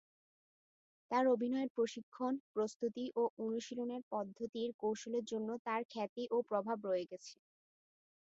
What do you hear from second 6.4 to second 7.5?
প্রভাব রয়ে গেছে।